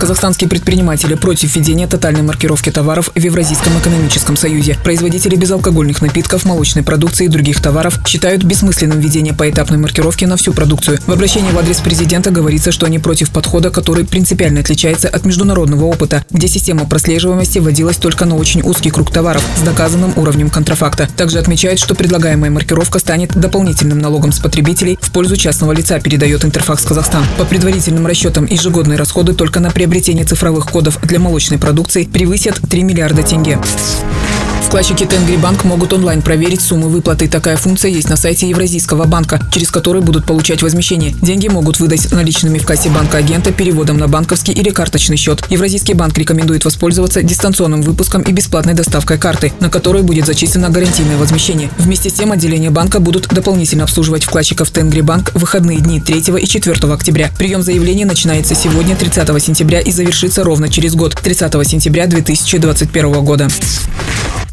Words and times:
Казахстанские 0.00 0.48
предприниматели 0.48 1.12
против 1.12 1.54
введения 1.54 1.86
тотальной 1.86 2.22
маркировки 2.22 2.70
товаров 2.70 3.10
в 3.14 3.18
Евразийском 3.18 3.78
экономическом 3.78 4.34
союзе. 4.34 4.78
Производители 4.82 5.36
безалкогольных 5.36 6.00
напитков, 6.00 6.46
молочной 6.46 6.82
продукции 6.82 7.26
и 7.26 7.28
других 7.28 7.60
товаров 7.60 8.00
считают 8.06 8.42
бессмысленным 8.42 8.98
введение 8.98 9.34
поэтапной 9.34 9.76
маркировки 9.76 10.24
на 10.24 10.38
всю 10.38 10.54
продукцию. 10.54 11.00
В 11.06 11.12
обращении 11.12 11.50
в 11.50 11.58
адрес 11.58 11.80
президента 11.80 12.30
говорится, 12.30 12.72
что 12.72 12.86
они 12.86 12.98
против 12.98 13.28
подхода, 13.28 13.68
который 13.68 14.06
принципиально 14.06 14.60
отличается 14.60 15.06
от 15.06 15.26
международного 15.26 15.84
опыта, 15.84 16.24
где 16.30 16.48
система 16.48 16.86
прослеживаемости 16.86 17.58
вводилась 17.58 17.98
только 17.98 18.24
на 18.24 18.36
очень 18.36 18.62
узкий 18.62 18.88
круг 18.88 19.12
товаров 19.12 19.44
с 19.58 19.60
доказанным 19.60 20.14
уровнем 20.16 20.48
контрафакта. 20.48 21.10
Также 21.14 21.38
отмечают, 21.38 21.78
что 21.78 21.94
предлагаемая 21.94 22.50
маркировка 22.50 23.00
станет 23.00 23.38
дополнительным 23.38 23.98
налогом 23.98 24.32
с 24.32 24.38
потребителей 24.38 24.98
в 24.98 25.10
пользу 25.10 25.36
частного 25.36 25.72
лица, 25.72 26.00
передает 26.00 26.42
Интерфакс 26.42 26.84
Казахстан. 26.84 27.26
По 27.36 27.44
предварительным 27.44 28.06
расчетам, 28.06 28.46
ежегодные 28.46 28.96
расходы 28.96 29.34
только 29.34 29.60
на 29.60 29.70
приобретение 29.70 29.89
приобретение 29.90 30.24
цифровых 30.24 30.66
кодов 30.66 31.00
для 31.02 31.18
молочной 31.18 31.58
продукции 31.58 32.04
превысят 32.04 32.60
3 32.70 32.84
миллиарда 32.84 33.24
тенге. 33.24 33.58
Вкладчики 34.70 35.04
Тенгрибанк 35.04 35.64
могут 35.64 35.92
онлайн 35.92 36.22
проверить 36.22 36.60
суммы 36.60 36.88
выплаты. 36.88 37.26
Такая 37.26 37.56
функция 37.56 37.90
есть 37.90 38.08
на 38.08 38.16
сайте 38.16 38.48
Евразийского 38.48 39.04
банка, 39.04 39.40
через 39.52 39.68
который 39.68 40.00
будут 40.00 40.26
получать 40.26 40.62
возмещение. 40.62 41.12
Деньги 41.20 41.48
могут 41.48 41.80
выдать 41.80 42.12
наличными 42.12 42.60
в 42.60 42.64
кассе 42.64 42.88
банка 42.88 43.18
агента, 43.18 43.50
переводом 43.50 43.98
на 43.98 44.06
банковский 44.06 44.52
или 44.52 44.70
карточный 44.70 45.16
счет. 45.16 45.42
Евразийский 45.50 45.94
банк 45.94 46.16
рекомендует 46.16 46.64
воспользоваться 46.64 47.24
дистанционным 47.24 47.82
выпуском 47.82 48.22
и 48.22 48.30
бесплатной 48.30 48.74
доставкой 48.74 49.18
карты, 49.18 49.52
на 49.58 49.70
которой 49.70 50.04
будет 50.04 50.26
зачислено 50.26 50.70
гарантийное 50.70 51.16
возмещение. 51.16 51.68
Вместе 51.76 52.08
с 52.08 52.12
тем 52.12 52.30
отделения 52.30 52.70
банка 52.70 53.00
будут 53.00 53.26
дополнительно 53.26 53.82
обслуживать 53.82 54.22
вкладчиков 54.22 54.70
Тенгрибанк 54.70 55.32
в 55.34 55.40
выходные 55.40 55.80
дни 55.80 56.00
3 56.00 56.20
и 56.40 56.46
4 56.46 56.92
октября. 56.92 57.32
Прием 57.36 57.62
заявлений 57.62 58.04
начинается 58.04 58.54
сегодня, 58.54 58.94
30 58.94 59.42
сентября, 59.42 59.80
и 59.80 59.90
завершится 59.90 60.44
ровно 60.44 60.68
через 60.68 60.94
год, 60.94 61.16
30 61.20 61.68
сентября 61.68 62.06
2021 62.06 63.24
года. 63.24 63.48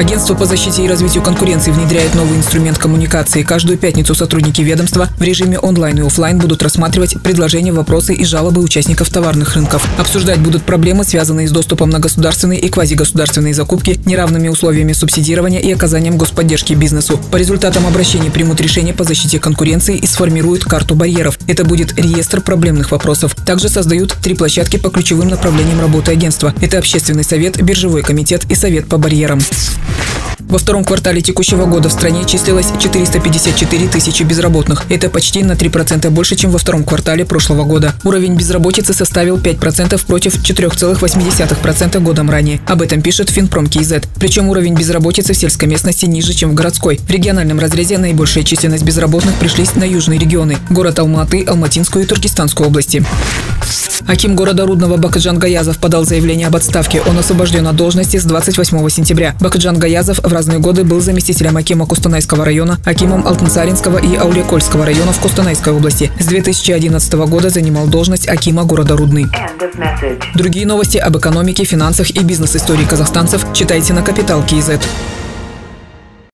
Агентство 0.00 0.34
по 0.34 0.46
защите 0.46 0.82
и 0.82 0.88
развитию 0.88 1.22
конкуренции 1.22 1.72
внедряет 1.72 2.14
новый 2.14 2.38
инструмент 2.38 2.78
коммуникации. 2.78 3.42
Каждую 3.42 3.76
пятницу 3.76 4.14
сотрудники 4.14 4.62
ведомства 4.62 5.10
в 5.18 5.22
режиме 5.22 5.58
онлайн 5.58 5.98
и 5.98 6.00
офлайн 6.00 6.38
будут 6.38 6.62
рассматривать 6.62 7.20
предложения, 7.22 7.70
вопросы 7.70 8.14
и 8.14 8.24
жалобы 8.24 8.62
участников 8.62 9.10
товарных 9.10 9.56
рынков. 9.56 9.86
Обсуждать 9.98 10.38
будут 10.38 10.62
проблемы, 10.62 11.04
связанные 11.04 11.48
с 11.48 11.50
доступом 11.50 11.90
на 11.90 11.98
государственные 11.98 12.60
и 12.60 12.70
квазигосударственные 12.70 13.52
закупки, 13.52 14.00
неравными 14.06 14.48
условиями 14.48 14.94
субсидирования 14.94 15.60
и 15.60 15.70
оказанием 15.70 16.16
господдержки 16.16 16.72
бизнесу. 16.72 17.20
По 17.30 17.36
результатам 17.36 17.86
обращений 17.86 18.30
примут 18.30 18.58
решение 18.62 18.94
по 18.94 19.04
защите 19.04 19.38
конкуренции 19.38 19.98
и 19.98 20.06
сформируют 20.06 20.64
карту 20.64 20.94
барьеров. 20.94 21.38
Это 21.46 21.66
будет 21.66 21.98
реестр 21.98 22.40
проблемных 22.40 22.90
вопросов. 22.90 23.36
Также 23.44 23.68
создают 23.68 24.14
три 24.22 24.34
площадки 24.34 24.78
по 24.78 24.88
ключевым 24.88 25.28
направлениям 25.28 25.78
работы 25.78 26.10
агентства. 26.10 26.54
Это 26.62 26.78
общественный 26.78 27.22
совет, 27.22 27.62
биржевой 27.62 28.00
комитет 28.00 28.50
и 28.50 28.54
совет 28.54 28.88
по 28.88 28.96
барьерам. 28.96 29.40
Во 30.50 30.58
втором 30.58 30.84
квартале 30.84 31.20
текущего 31.20 31.64
года 31.64 31.88
в 31.88 31.92
стране 31.92 32.24
числилось 32.24 32.66
454 32.80 33.86
тысячи 33.86 34.24
безработных. 34.24 34.84
Это 34.90 35.08
почти 35.08 35.44
на 35.44 35.52
3% 35.52 36.10
больше, 36.10 36.34
чем 36.34 36.50
во 36.50 36.58
втором 36.58 36.82
квартале 36.82 37.24
прошлого 37.24 37.62
года. 37.62 37.94
Уровень 38.02 38.34
безработицы 38.34 38.92
составил 38.92 39.38
5% 39.38 40.04
против 40.06 40.42
4,8% 40.42 42.00
годом 42.00 42.30
ранее. 42.30 42.60
Об 42.66 42.82
этом 42.82 43.00
пишет 43.00 43.30
Finprom.kz. 43.30 43.92
Причем 44.18 44.48
уровень 44.48 44.74
безработицы 44.74 45.34
в 45.34 45.36
сельской 45.36 45.68
местности 45.68 46.06
ниже, 46.06 46.32
чем 46.34 46.50
в 46.50 46.54
городской. 46.54 46.98
В 46.98 47.10
региональном 47.10 47.60
разрезе 47.60 47.98
наибольшая 47.98 48.42
численность 48.42 48.82
безработных 48.82 49.36
пришлись 49.36 49.76
на 49.76 49.84
южные 49.84 50.18
регионы– 50.18 50.58
город 50.68 50.98
Алматы, 50.98 51.44
Алматинскую 51.44 52.04
и 52.04 52.08
Туркестанскую 52.08 52.66
области. 52.66 53.04
Аким 54.06 54.34
города 54.34 54.66
Рудного 54.66 54.96
Бахытжан 54.96 55.38
Гаязов 55.38 55.78
подал 55.78 56.04
заявление 56.04 56.48
об 56.48 56.56
отставке. 56.56 57.00
Он 57.02 57.18
освобожден 57.18 57.66
от 57.66 57.76
должности 57.76 58.16
с 58.16 58.24
28 58.24 58.88
сентября. 58.88 59.36
Бахытжан 59.40 59.78
Гаязов 59.78 60.18
в 60.18 60.32
разные 60.32 60.58
годы 60.58 60.84
был 60.84 61.00
заместителем 61.00 61.56
Акима 61.56 61.86
Кустанайского 61.86 62.44
района, 62.44 62.78
Акимом 62.84 63.26
Алтынсаринского 63.26 63.98
и 63.98 64.16
Аулиекольского 64.16 64.84
районов 64.84 65.20
Кустанайской 65.20 65.72
области. 65.72 66.10
С 66.18 66.26
2011 66.26 67.12
года 67.12 67.50
занимал 67.50 67.86
должность 67.86 68.28
Акима 68.28 68.64
города 68.64 68.96
Рудный. 68.96 69.26
Другие 70.34 70.66
новости 70.66 70.98
об 70.98 71.16
экономике, 71.16 71.64
финансах 71.64 72.10
и 72.10 72.20
бизнес-истории 72.24 72.84
казахстанцев 72.84 73.46
читайте 73.54 73.92
на 73.92 74.02
Капитал 74.02 74.42
Киезет. 74.44 74.80